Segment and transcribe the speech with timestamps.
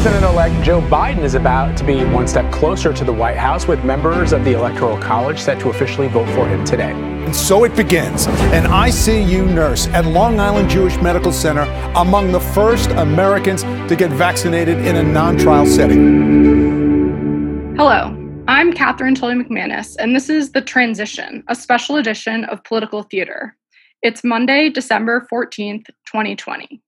[0.00, 3.68] President elect Joe Biden is about to be one step closer to the White House
[3.68, 6.92] with members of the Electoral College set to officially vote for him today.
[6.92, 8.26] And so it begins.
[8.26, 11.64] An ICU nurse at Long Island Jewish Medical Center
[11.96, 17.74] among the first Americans to get vaccinated in a non trial setting.
[17.76, 18.16] Hello,
[18.48, 23.54] I'm Katherine Tully McManus, and this is The Transition, a special edition of Political Theater.
[24.00, 26.80] It's Monday, December 14th, 2020.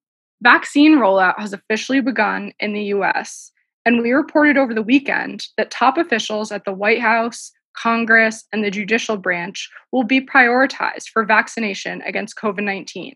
[0.43, 3.53] Vaccine rollout has officially begun in the US,
[3.87, 8.65] and we reported over the weekend that top officials at the White House, Congress, and
[8.65, 13.15] the judicial branch will be prioritized for vaccination against COVID 19.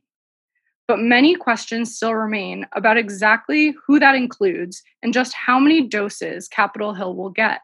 [0.86, 6.46] But many questions still remain about exactly who that includes and just how many doses
[6.46, 7.60] Capitol Hill will get.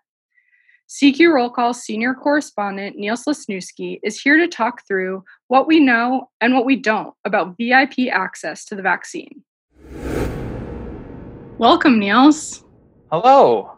[0.89, 6.31] CQ Roll Call senior correspondent Niels Lesniewski is here to talk through what we know
[6.41, 9.45] and what we don't about VIP access to the vaccine.
[11.63, 12.65] Welcome, Niels.
[13.13, 13.71] Hello.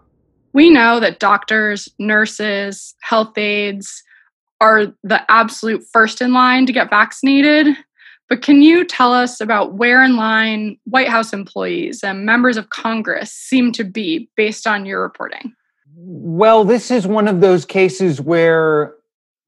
[0.54, 4.02] We know that doctors, nurses, health aides
[4.58, 7.76] are the absolute first in line to get vaccinated.
[8.30, 12.70] But can you tell us about where in line White House employees and members of
[12.70, 15.52] Congress seem to be based on your reporting?
[15.94, 18.94] Well, this is one of those cases where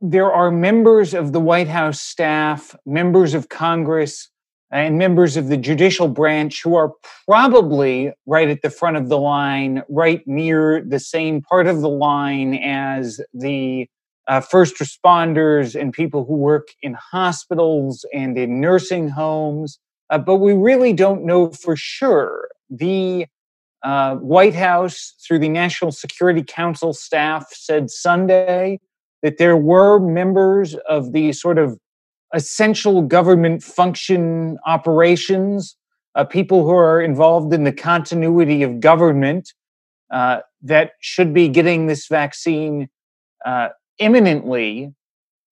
[0.03, 4.29] there are members of the White House staff, members of Congress,
[4.71, 6.93] and members of the judicial branch who are
[7.27, 11.89] probably right at the front of the line, right near the same part of the
[11.89, 13.89] line as the
[14.29, 19.79] uh, first responders and people who work in hospitals and in nursing homes.
[20.11, 22.49] Uh, but we really don't know for sure.
[22.69, 23.27] The
[23.85, 28.81] uh, White House, through the National Security Council staff, said Sunday
[29.23, 31.79] that there were members of the sort of
[32.35, 35.77] essential government function operations,
[36.15, 39.53] uh, people who are involved in the continuity of government
[40.13, 42.89] uh, that should be getting this vaccine
[43.45, 43.69] uh,
[43.99, 44.93] imminently.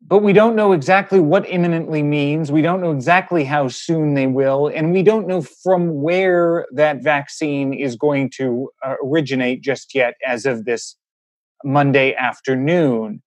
[0.07, 2.53] But we don't know exactly what imminently means.
[2.53, 4.69] We don't know exactly how soon they will.
[4.69, 10.15] And we don't know from where that vaccine is going to uh, originate just yet
[10.27, 10.97] as of this
[11.65, 13.23] Monday afternoon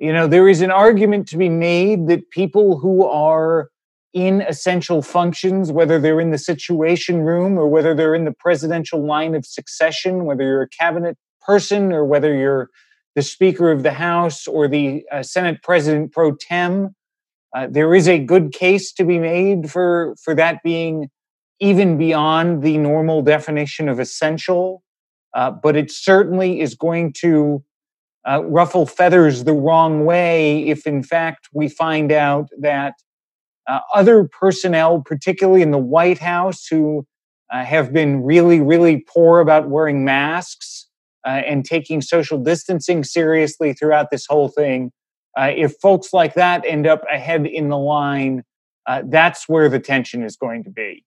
[0.00, 3.68] you know there is an argument to be made that people who are
[4.12, 9.04] in essential functions whether they're in the situation room or whether they're in the presidential
[9.04, 12.68] line of succession whether you're a cabinet person or whether you're
[13.14, 16.94] the speaker of the house or the uh, senate president pro tem
[17.54, 21.08] uh, there is a good case to be made for for that being
[21.60, 24.82] even beyond the normal definition of essential
[25.34, 27.62] uh, but it certainly is going to
[28.28, 32.94] uh, ruffle feathers the wrong way if, in fact, we find out that
[33.66, 37.06] uh, other personnel, particularly in the White House, who
[37.52, 40.88] uh, have been really, really poor about wearing masks
[41.26, 44.90] uh, and taking social distancing seriously throughout this whole thing,
[45.38, 48.42] uh, if folks like that end up ahead in the line,
[48.86, 51.04] uh, that's where the tension is going to be.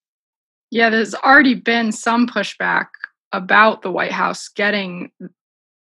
[0.70, 2.86] Yeah, there's already been some pushback
[3.32, 5.10] about the White House getting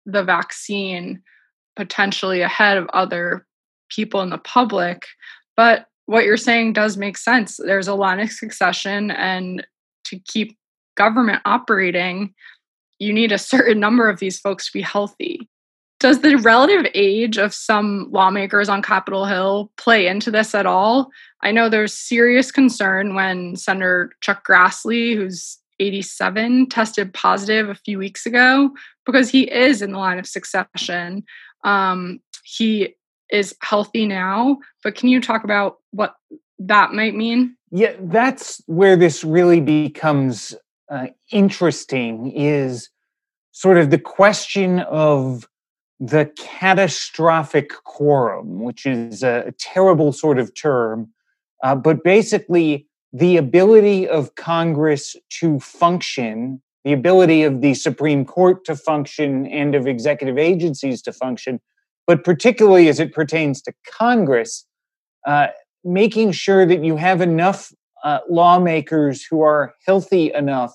[0.08, 1.22] the vaccine
[1.76, 3.46] potentially ahead of other
[3.90, 5.06] people in the public.
[5.56, 7.58] But what you're saying does make sense.
[7.62, 9.66] There's a line of succession, and
[10.06, 10.56] to keep
[10.96, 12.34] government operating,
[12.98, 15.48] you need a certain number of these folks to be healthy.
[16.00, 21.10] Does the relative age of some lawmakers on Capitol Hill play into this at all?
[21.42, 27.98] I know there's serious concern when Senator Chuck Grassley, who's 87 tested positive a few
[27.98, 28.70] weeks ago
[29.06, 31.24] because he is in the line of succession.
[31.64, 32.94] Um, he
[33.30, 36.14] is healthy now, but can you talk about what
[36.58, 37.56] that might mean?
[37.70, 40.54] Yeah, that's where this really becomes
[40.90, 42.88] uh, interesting is
[43.52, 45.46] sort of the question of
[46.00, 51.08] the catastrophic quorum, which is a, a terrible sort of term,
[51.62, 58.64] uh, but basically the ability of Congress to function, the ability of the Supreme Court
[58.66, 61.60] to function, and of executive agencies to function,
[62.06, 64.66] but particularly as it pertains to Congress,
[65.26, 65.48] uh,
[65.84, 67.72] making sure that you have enough
[68.04, 70.72] uh, lawmakers who are healthy enough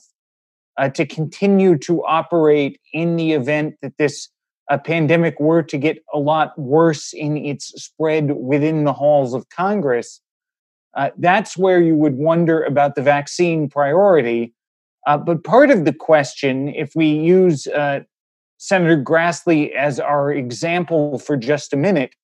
[0.77, 4.29] uh, to continue to operate in the event that this
[4.69, 9.47] uh, pandemic were to get a lot worse in its spread within the halls of
[9.49, 10.21] Congress
[10.95, 14.53] uh, that's where you would wonder about the vaccine priority.
[15.07, 18.01] Uh, but part of the question, if we use uh,
[18.57, 22.15] Senator Grassley as our example for just a minute,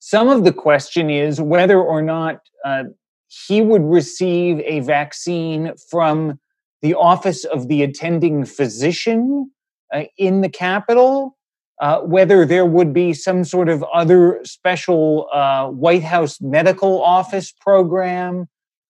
[0.00, 2.84] some of the question is whether or not uh,
[3.28, 6.38] he would receive a vaccine from
[6.82, 9.50] the office of the attending physician
[9.94, 11.35] uh, in the Capitol,
[11.80, 17.52] uh, whether there would be some sort of other special uh, White House medical office
[17.52, 18.46] program,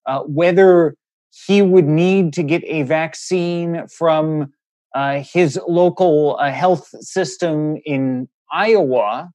[0.06, 0.94] uh, whether
[1.46, 4.52] he would need to get a vaccine from
[4.94, 9.30] uh, his local uh, health system in Iowa.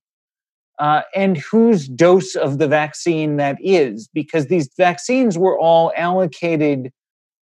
[1.14, 6.92] And whose dose of the vaccine that is, because these vaccines were all allocated,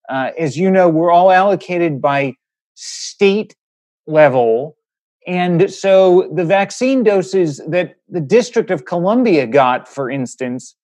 [0.07, 2.35] as you know, were all allocated by
[2.75, 3.55] state
[4.05, 4.75] level.
[5.25, 10.75] And so the vaccine doses that the District of Columbia got, for instance,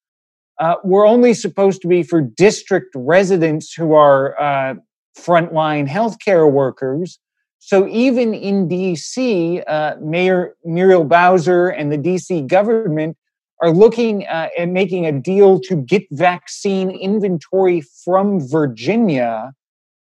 [0.60, 4.76] uh, were only supposed to be for district residents who are uh,
[5.18, 7.20] frontline healthcare workers.
[7.60, 13.18] So even in DC, uh, Mayor Muriel Bowser and the DC government
[13.62, 19.54] are looking uh, at making a deal to get vaccine inventory from Virginia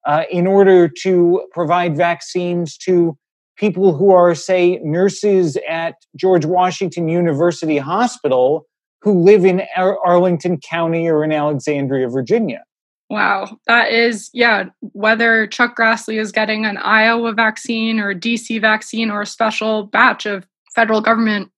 [0.06, 3.18] uh, in order to provide vaccines to
[3.60, 8.66] people who are, say, nurses at George Washington University Hospital
[9.02, 12.64] who live in Ar- Arlington County or in Alexandria, Virginia.
[13.10, 18.60] Wow, that is, yeah, whether Chuck Grassley is getting an Iowa vaccine or a DC
[18.60, 21.50] vaccine or a special batch of federal government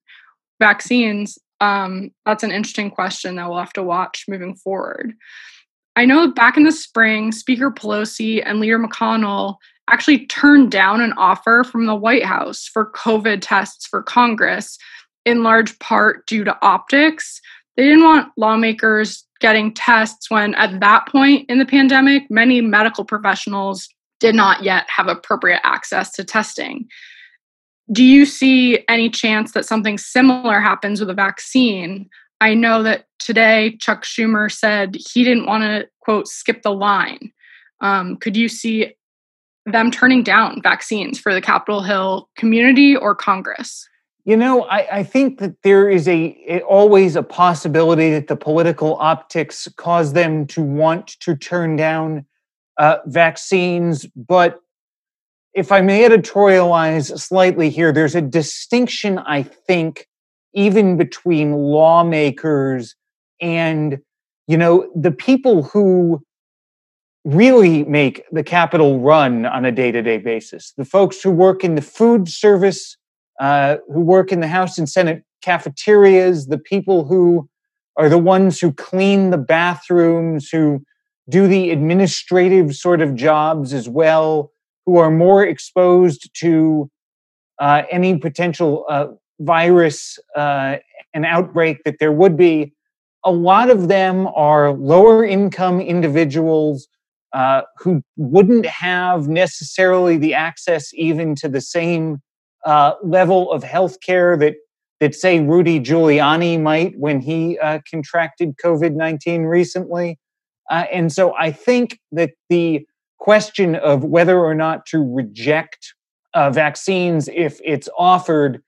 [0.61, 5.13] vaccines, um, that's an interesting question that we'll have to watch moving forward.
[5.95, 9.57] I know back in the spring, Speaker Pelosi and Leader McConnell
[9.93, 14.79] actually turned down an offer from the White House for COVID tests for Congress
[15.25, 17.41] in large part due to optics.
[17.77, 23.05] They didn't want lawmakers getting tests when, at that point in the pandemic, many medical
[23.05, 23.89] professionals
[24.21, 26.87] did not yet have appropriate access to testing.
[27.91, 32.09] Do you see any chance that something similar happens with a vaccine?
[32.41, 37.33] I know that today Chuck Schumer said he didn't want to, quote, skip the line.
[37.81, 38.95] Um, could you see
[39.67, 43.89] them turning down vaccines for the Capitol Hill community or Congress?
[44.25, 48.37] You know, I, I, think that there is a, a, always a possibility that the
[48.37, 52.25] political optics cause them to want to turn down
[52.79, 54.07] uh, vaccines.
[54.15, 54.61] But
[55.55, 60.07] if I may editorialize slightly here, there's a distinction, I think,
[60.55, 62.95] even between lawmakers
[63.41, 63.99] and,
[64.47, 66.25] you know, the people who
[67.25, 70.73] really make the Capitol run on a day to day basis.
[70.77, 72.97] The folks who work in the food service
[73.41, 77.49] uh, who work in the House and Senate cafeterias, the people who
[77.97, 80.83] are the ones who clean the bathrooms, who
[81.29, 84.53] do the administrative sort of jobs as well,
[84.87, 86.91] who are more exposed to
[87.59, 89.07] uh, any potential uh,
[89.41, 90.77] virus uh,
[91.15, 92.73] and outbreak that there would be.
[93.25, 96.89] A lot of them are lower income individuals
[97.33, 102.21] uh, who wouldn't have necessarily the access even to the same
[102.67, 104.55] uh, level of health care that
[105.01, 110.19] that say Rudy Giuliani might when he uh, contracted COVID nineteen recently,
[110.71, 112.87] uh, and so I think that the
[113.19, 115.95] question of whether or not to reject
[116.35, 118.63] uh, vaccines if it's offered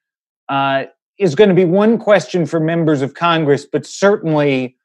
[1.19, 4.77] is going to be one question for members of Congress, but certainly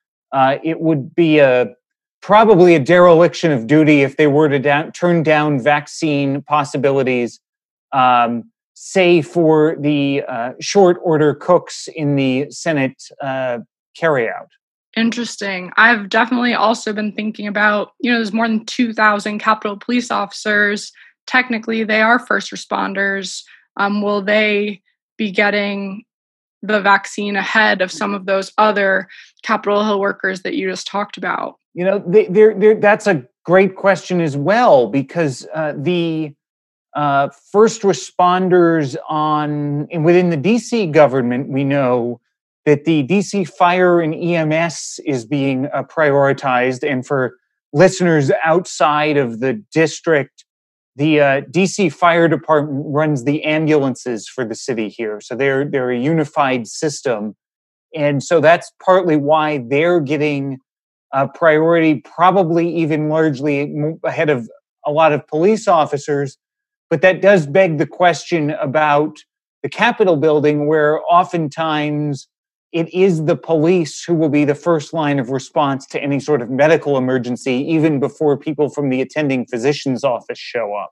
[0.63, 1.73] it would be a
[2.21, 7.39] probably a dereliction of duty if they were to turn down vaccine possibilities
[7.91, 8.43] um,
[8.73, 13.59] say for the uh, short order cooks in the Senate uh,
[13.99, 14.47] carryout?
[14.95, 15.71] Interesting.
[15.77, 20.91] I've definitely also been thinking about, you know, there's more than 2,000 Capitol police officers.
[21.27, 23.43] Technically, they are first responders.
[23.77, 24.81] Um, will they
[25.17, 26.03] be getting
[26.61, 29.07] the vaccine ahead of some of those other
[29.43, 31.57] Capitol Hill workers that you just talked about?
[31.73, 36.33] You know, they, they're, they're, that's a great question as well because uh, the
[36.95, 42.19] uh, first responders on within the DC government, we know
[42.65, 46.89] that the DC fire and EMS is being uh, prioritized.
[46.89, 47.35] And for
[47.73, 50.45] listeners outside of the district,
[50.99, 55.19] the uh, DC Fire Department runs the ambulances for the city here.
[55.21, 57.35] So they're they're a unified system,
[57.95, 60.59] and so that's partly why they're getting
[61.11, 64.47] a priority, probably even largely ahead of
[64.85, 66.37] a lot of police officers
[66.89, 69.19] but that does beg the question about
[69.61, 72.27] the Capitol building, where oftentimes
[72.71, 76.41] it is the police who will be the first line of response to any sort
[76.41, 80.91] of medical emergency, even before people from the attending physician's office show up.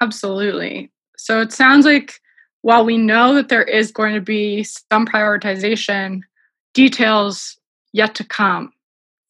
[0.00, 0.90] Absolutely.
[1.16, 2.20] So it sounds like
[2.62, 6.20] while we know that there is going to be some prioritization,
[6.72, 7.56] details
[7.92, 8.72] yet to come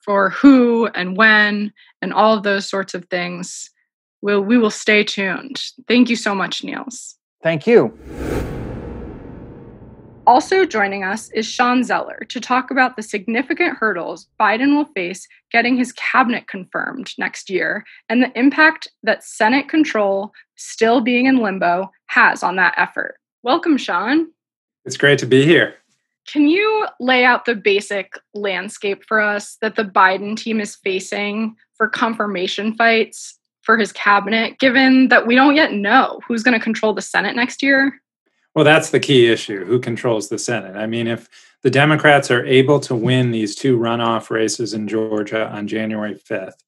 [0.01, 3.71] for who and when and all of those sorts of things
[4.23, 5.63] we'll, we will stay tuned.
[5.87, 7.17] Thank you so much, Niels.
[7.43, 7.97] Thank you.
[10.27, 15.29] Also joining us is Shawn Zeller to talk about the significant hurdles Biden will face
[15.53, 21.43] getting his cabinet confirmed next year and the impact that Senate control, still being in
[21.43, 23.17] limbo, has on that effort.
[23.43, 24.31] Welcome, Shawn.
[24.87, 25.75] It's great to be here.
[26.27, 31.55] Can you lay out the basic landscape for us that the Biden team is facing
[31.77, 36.65] for confirmation fights for his cabinet, given that we don't yet know who's going to
[36.65, 38.01] control the Senate next year?
[38.55, 40.77] Well, that's the key issue who controls the Senate.
[40.77, 41.29] I mean, if
[41.63, 46.59] the Democrats are able to win these two runoff races in Georgia on January 5th,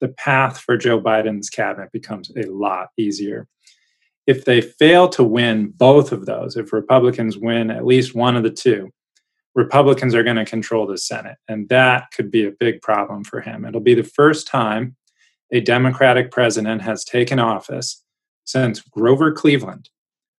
[0.00, 3.46] the path for Joe Biden's cabinet becomes a lot easier.
[4.26, 8.42] If they fail to win both of those, if Republicans win at least one of
[8.42, 8.90] the two,
[9.54, 11.36] Republicans are going to control the Senate.
[11.48, 13.64] And that could be a big problem for him.
[13.64, 14.96] It'll be the first time
[15.52, 18.04] a Democratic president has taken office
[18.44, 19.88] since Grover Cleveland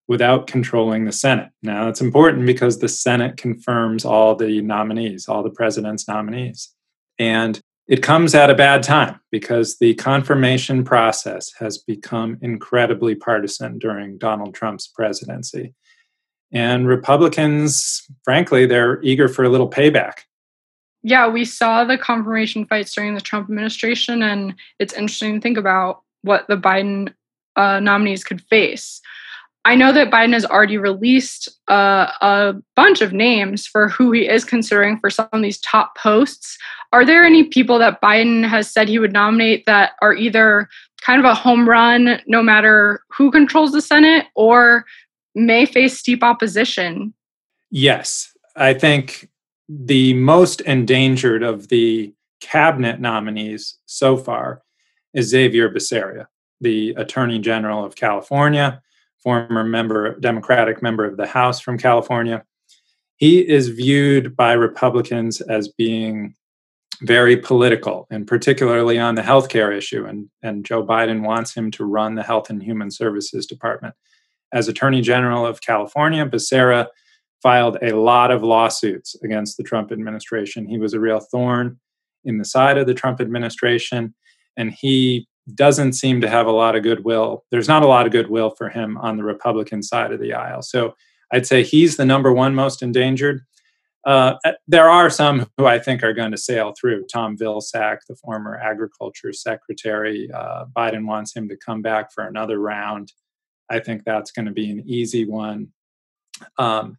[0.08, 1.50] without controlling the Senate.
[1.64, 6.74] Now, it's important because the Senate confirms all the nominees, all the president's nominees.
[7.18, 13.80] And it comes at a bad time because the confirmation process has become incredibly partisan
[13.80, 15.74] during Donald Trump's presidency.
[16.54, 20.20] And Republicans, frankly, they're eager for a little payback.
[21.04, 25.58] Yeah, we saw the confirmation fights during the Trump administration, and it's interesting to think
[25.58, 27.14] about what the Biden
[27.56, 29.02] uh, nominees could face.
[29.64, 34.28] I know that Biden has already released uh, a bunch of names for who he
[34.28, 36.58] is considering for some of these top posts.
[36.92, 40.68] Are there any people that Biden has said he would nominate that are either
[41.02, 44.86] kind of a home run, no matter who controls the Senate, or
[45.36, 47.14] may face steep opposition?
[47.70, 48.36] Yes.
[48.56, 49.30] I think
[49.70, 54.64] the most endangered of the cabinet nominees so far
[55.14, 56.26] is Xavier Becerra,
[56.60, 58.82] the Attorney General of California
[59.24, 62.44] former member, Democratic member of the House from California.
[63.18, 66.36] He is viewed by Republicans as being
[67.02, 70.06] very political, and particularly on the healthcare issue.
[70.06, 73.96] And, and Joe Biden wants him to run the Health and Human Services Department.
[74.54, 76.88] As Attorney General of California, Becerra
[77.42, 80.68] filed a lot of lawsuits against the Trump administration.
[80.68, 81.80] He was a real thorn
[82.24, 84.14] in the side of the Trump administration,
[84.58, 87.46] and he doesn't seem to have a lot of goodwill.
[87.52, 90.62] There's not a lot of goodwill for him on the Republican side of the aisle.
[90.62, 90.96] So
[91.32, 93.42] I'd say he's the number one most endangered.
[94.06, 97.06] Uh, uh there are some who I think are going to sail through.
[97.06, 102.60] Tom Vilsack, the former agriculture secretary, uh, Biden wants him to come back for another
[102.60, 103.14] round.
[103.70, 105.70] I think that's going to be an easy one.
[106.58, 106.98] Um,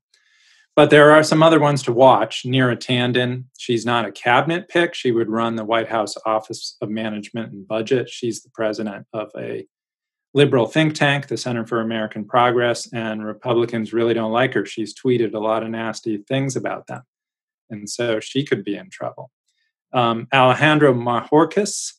[0.75, 2.45] but there are some other ones to watch.
[2.45, 4.95] Neera Tanden, she's not a cabinet pick.
[4.95, 8.09] She would run the White House Office of Management and Budget.
[8.09, 9.67] She's the president of a
[10.35, 14.65] liberal think tank, the Center for American Progress, and Republicans really don't like her.
[14.65, 17.03] She's tweeted a lot of nasty things about them.
[17.69, 19.31] And so she could be in trouble.
[19.93, 21.93] Um, Alejandro Mayorkas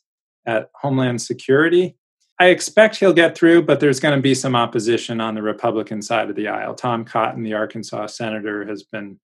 [0.45, 1.95] at Homeland Security,
[2.39, 6.01] I expect he'll get through, but there's going to be some opposition on the Republican
[6.01, 6.73] side of the aisle.
[6.73, 9.19] Tom Cotton, the Arkansas senator, has been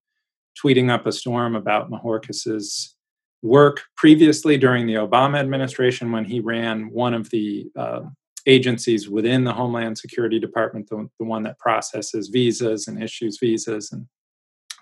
[0.62, 2.94] tweeting up a storm about Mayorkas's
[3.42, 8.02] work previously during the Obama administration when he ran one of the uh,
[8.46, 13.92] agencies within the Homeland Security Department, the, the, one that processes visas and issues visas
[13.92, 14.06] and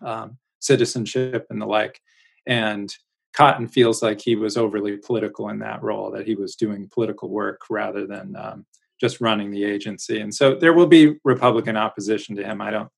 [0.04, 2.00] um, citizenship and the like.
[2.46, 2.92] And
[3.34, 7.28] Cotton feels like he was overly political in that role, that he was doing political
[7.28, 8.66] work rather than um,
[9.00, 10.20] just running the agency.
[10.20, 12.60] And so there will be Republican opposition to him.
[12.60, 12.88] I don't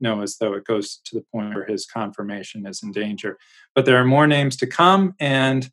[0.00, 3.38] know as though it goes to the point where his confirmation is in danger.
[3.74, 5.70] But there are more names to come, and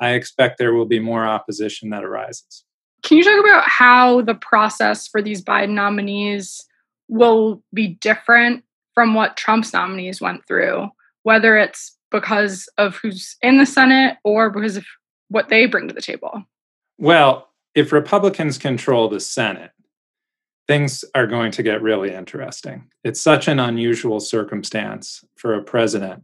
[0.00, 2.64] I expect there will be more opposition that arises.
[3.02, 6.64] Can you talk about how the process for these Biden nominees
[7.08, 10.88] will be different from what Trump's nominees went through?
[11.24, 14.84] Whether it's because of who's in the Senate or because of
[15.28, 16.44] what they bring to the table?
[16.98, 19.70] Well, if Republicans control the Senate,
[20.68, 22.88] things are going to get really interesting.
[23.02, 26.22] It's such an unusual circumstance for a president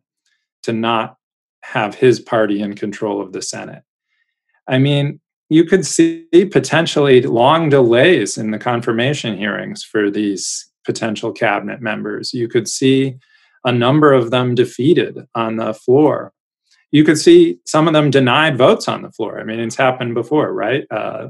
[0.62, 1.16] to not
[1.62, 3.82] have his party in control of the Senate.
[4.68, 11.32] I mean, you could see potentially long delays in the confirmation hearings for these potential
[11.32, 12.32] cabinet members.
[12.34, 13.16] You could see
[13.68, 16.32] a number of them defeated on the floor.
[16.90, 19.38] You could see some of them denied votes on the floor.
[19.38, 20.86] I mean, it's happened before, right?
[20.90, 21.28] Uh,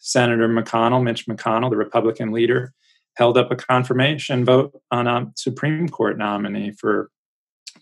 [0.00, 2.72] Senator McConnell, Mitch McConnell, the Republican leader,
[3.14, 7.10] held up a confirmation vote on a Supreme Court nominee for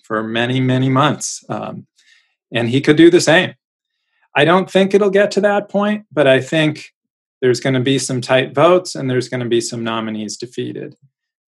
[0.03, 1.87] for many, many months, um,
[2.53, 3.55] and he could do the same.
[4.35, 6.93] I don't think it'll get to that point, but I think
[7.41, 10.95] there's going to be some tight votes and there's going to be some nominees defeated.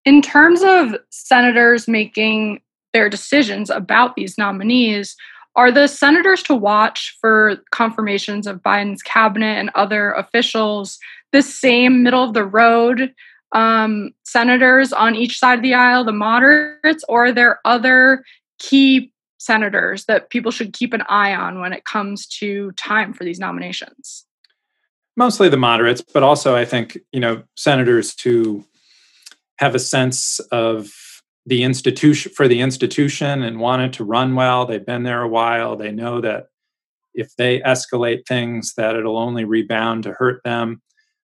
[0.06, 2.62] In terms of senators making
[2.94, 5.15] their decisions about these nominees,
[5.56, 11.00] are the senators to watch for confirmations of Biden's cabinet and other officials
[11.32, 13.13] the same middle of the road
[13.51, 18.24] um, senators on each side of the aisle, the moderates, or are there other
[18.60, 23.24] key senators that people should keep an eye on when it comes to time for
[23.24, 24.25] these nominations?
[25.18, 28.63] Mostly the moderates, but also I think, you know, senators to
[29.60, 30.89] have a sense of
[31.46, 34.66] the institution for the institution and want it to run well.
[34.66, 35.75] They've been there a while.
[35.75, 36.48] They know that
[37.13, 40.82] if they escalate things, that it'll only rebound to hurt them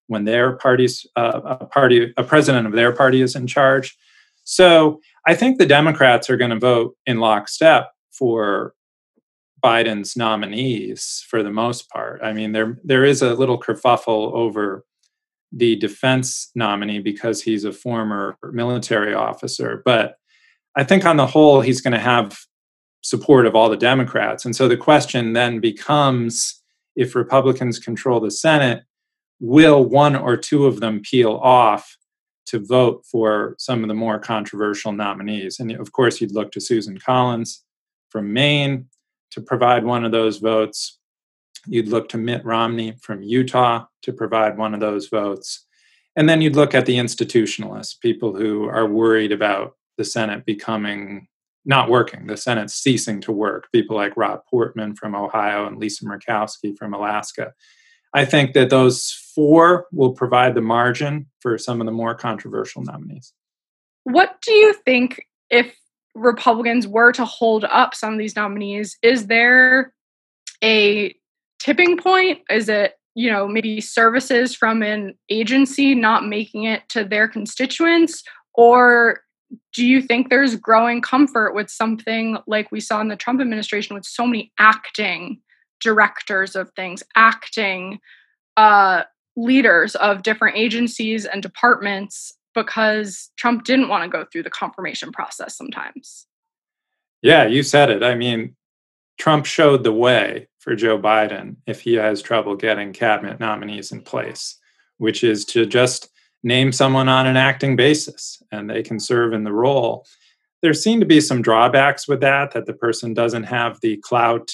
[0.08, 3.96] when their party's uh, a party a president of their party is in charge.
[4.44, 8.74] So I think the Democrats are going to vote in lockstep for
[9.64, 12.20] Biden's nominees for the most part.
[12.22, 14.84] I mean, there there is a little kerfuffle over
[15.56, 20.18] the defense nominee because he's a former military officer, but
[20.76, 22.38] I think on the whole he's going to have
[23.02, 24.46] support of all the Democrats.
[24.46, 26.62] And so the question then becomes
[26.96, 28.84] if Republicans control the Senate,
[29.40, 31.98] will one or two of them peel off
[32.48, 35.60] to vote for some of the more controversial nominees?
[35.60, 37.64] And of course, you'd look to Susan Collins
[38.10, 38.88] from Maine
[39.32, 41.00] to provide one of those votes.
[41.68, 45.66] You'd look to Mitt Romney from Utah to provide one of those votes.
[46.16, 51.28] And then you'd look at the institutionalists, people who are worried about the Senate becoming
[51.66, 56.06] not working, the Senate ceasing to work, people like Rob Portman from Ohio and Lisa
[56.06, 57.54] Murkowski from Alaska.
[58.14, 62.84] I think that those four will provide the margin for some of the more controversial
[62.84, 63.34] nominees.
[64.04, 65.76] What do you think if
[66.14, 68.98] Republicans were to hold up some of these nominees?
[69.02, 69.94] Is there
[70.64, 71.16] a
[71.60, 72.40] tipping point?
[72.50, 78.24] Is it, you know, maybe services from an agency not making it to their constituents?
[78.54, 79.22] Or
[79.74, 83.96] do you think there's growing comfort with something like we saw in the Trump administration
[83.96, 85.40] with so many acting
[85.82, 88.00] directors of things, acting
[88.58, 89.04] uh,
[89.36, 95.12] leaders of different agencies and departments because Trump didn't want to go through the confirmation
[95.12, 96.26] process sometimes.
[97.22, 98.02] Yeah, you said it.
[98.02, 98.56] I mean,
[99.18, 104.02] Trump showed the way for Joe Biden if he has trouble getting cabinet nominees in
[104.02, 104.60] place,
[104.98, 106.10] which is to just
[106.44, 110.08] name someone on an acting basis and they can serve in the role.
[110.64, 114.52] There seem to be some drawbacks with that, that the person doesn't have the clout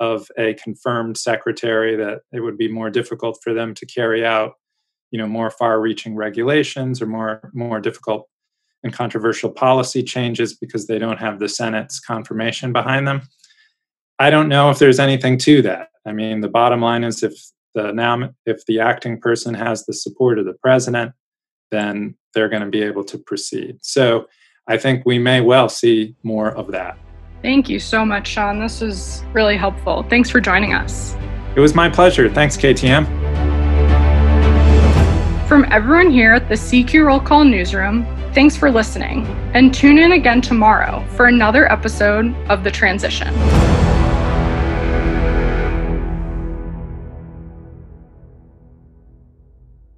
[0.00, 4.54] of a confirmed secretary that it would be more difficult for them to carry out
[5.12, 8.28] you know more far-reaching regulations or more more difficult
[8.82, 13.22] and controversial policy changes because they don't have the senate's confirmation behind them
[14.18, 17.34] i don't know if there's anything to that i mean the bottom line is if
[17.74, 21.12] the now if the acting person has the support of the president
[21.70, 24.26] then they're going to be able to proceed so
[24.66, 26.98] i think we may well see more of that
[27.44, 28.58] Thank you so much, Shawn.
[28.58, 30.02] This was really helpful.
[30.08, 31.14] Thanks for joining us.
[31.54, 32.26] It was my pleasure.
[32.30, 33.04] Thanks, KTM.
[35.46, 39.26] From everyone here at the CQ Roll Call Newsroom, thanks for listening.
[39.52, 43.28] And tune in again tomorrow for another episode of The Transition.